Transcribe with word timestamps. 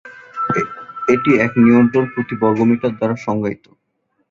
এটি 1.07 1.31
এক 1.45 1.51
নিউটন 1.63 2.03
প্রতি 2.13 2.35
বর্গমিটার 2.41 2.91
দ্বারা 2.97 3.15
সংজ্ঞায়িত। 3.25 3.65